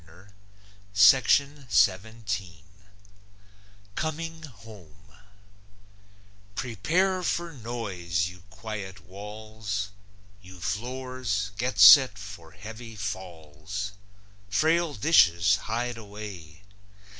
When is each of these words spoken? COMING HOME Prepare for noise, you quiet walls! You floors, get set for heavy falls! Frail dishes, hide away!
COMING 3.95 4.41
HOME 4.41 5.13
Prepare 6.55 7.21
for 7.21 7.53
noise, 7.53 8.27
you 8.27 8.41
quiet 8.49 9.01
walls! 9.01 9.89
You 10.41 10.59
floors, 10.59 11.51
get 11.55 11.77
set 11.77 12.17
for 12.17 12.51
heavy 12.53 12.95
falls! 12.95 13.91
Frail 14.49 14.95
dishes, 14.95 15.57
hide 15.69 15.99
away! 15.99 16.63